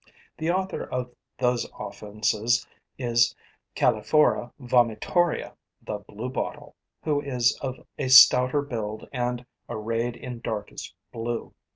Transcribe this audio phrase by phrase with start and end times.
[0.37, 2.65] The author of those offences
[2.97, 3.35] is
[3.75, 11.53] Calliphora vomitoria, the bluebottle, who is of a stouter build and arrayed in darkest blue.